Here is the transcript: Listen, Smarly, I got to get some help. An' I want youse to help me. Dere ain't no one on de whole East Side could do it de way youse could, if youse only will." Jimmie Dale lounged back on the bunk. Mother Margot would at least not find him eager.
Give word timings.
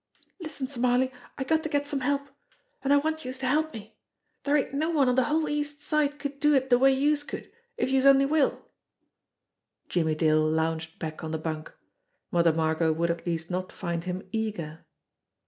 Listen, 0.39 0.67
Smarly, 0.67 1.11
I 1.37 1.43
got 1.43 1.61
to 1.61 1.69
get 1.69 1.85
some 1.85 1.99
help. 1.99 2.27
An' 2.83 2.91
I 2.91 2.97
want 2.97 3.23
youse 3.23 3.37
to 3.37 3.45
help 3.45 3.71
me. 3.71 3.99
Dere 4.43 4.57
ain't 4.57 4.73
no 4.73 4.89
one 4.89 5.07
on 5.07 5.13
de 5.13 5.25
whole 5.25 5.47
East 5.47 5.79
Side 5.83 6.17
could 6.17 6.39
do 6.39 6.55
it 6.55 6.71
de 6.71 6.79
way 6.79 6.91
youse 6.91 7.21
could, 7.21 7.51
if 7.77 7.87
youse 7.91 8.07
only 8.07 8.25
will." 8.25 8.65
Jimmie 9.89 10.15
Dale 10.15 10.41
lounged 10.41 10.97
back 10.97 11.23
on 11.23 11.29
the 11.29 11.37
bunk. 11.37 11.71
Mother 12.31 12.51
Margot 12.51 12.91
would 12.91 13.11
at 13.11 13.27
least 13.27 13.51
not 13.51 13.71
find 13.71 14.05
him 14.05 14.27
eager. 14.31 14.87